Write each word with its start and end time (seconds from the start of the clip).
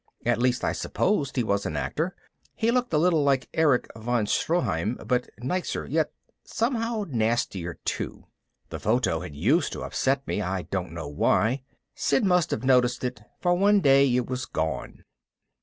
At 0.25 0.39
least 0.41 0.63
I 0.63 0.71
supposed 0.71 1.35
he 1.35 1.43
was 1.43 1.63
an 1.67 1.77
actor. 1.77 2.15
He 2.55 2.71
looked 2.71 2.91
a 2.91 2.97
little 2.97 3.23
like 3.23 3.47
Erich 3.53 3.87
von 3.95 4.25
Stroheim, 4.25 4.95
but 5.05 5.29
nicer 5.37 5.85
yet 5.85 6.11
somehow 6.43 7.05
nastier 7.07 7.75
too. 7.85 8.25
The 8.69 8.79
photo 8.79 9.19
had 9.19 9.35
used 9.35 9.71
to 9.73 9.83
upset 9.83 10.25
me, 10.27 10.41
I 10.41 10.63
don't 10.63 10.91
know 10.91 11.07
why. 11.07 11.61
Sid 11.93 12.25
must 12.25 12.49
have 12.49 12.63
noticed 12.63 13.03
it, 13.03 13.21
for 13.41 13.53
one 13.53 13.79
day 13.79 14.07
it 14.15 14.27
was 14.27 14.47
gone. 14.47 15.03